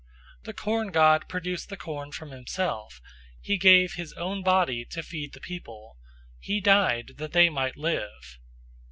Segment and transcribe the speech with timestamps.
[0.45, 2.99] The corn god produced the corn from himself:
[3.39, 5.95] he gave his own body to feed the people:
[6.39, 8.39] he died that they might live.